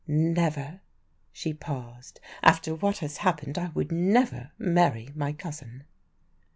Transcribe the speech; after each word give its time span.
"Never!" 0.07 0.81
she 1.31 1.53
paused. 1.53 2.19
"After 2.41 2.73
what 2.73 2.97
has 3.05 3.17
happened 3.17 3.59
I 3.59 3.67
would 3.75 3.91
never 3.91 4.49
marry 4.57 5.09
my 5.13 5.31
cousin." 5.31 5.83